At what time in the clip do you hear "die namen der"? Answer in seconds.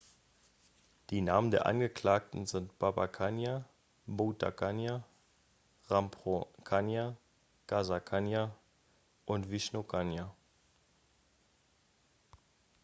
1.11-1.67